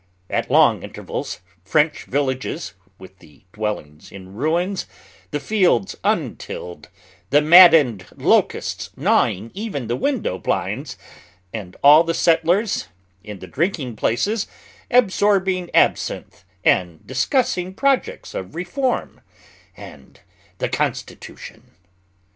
[0.31, 4.87] At long intervals French villages, with the dwellings in ruins,
[5.29, 6.89] the fields untilled,
[7.29, 10.97] the maddened locusts gnawing even the window blinds,
[11.53, 12.87] and all the settlers
[13.23, 14.47] in the drinking places,
[14.89, 19.21] absorbing absinthe and discussing projects of reform
[19.77, 20.21] and
[20.57, 21.75] the Constitution.